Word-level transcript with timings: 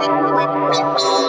Bye. 0.00 1.19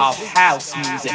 Of 0.00 0.16
house 0.16 0.74
music. 0.76 1.12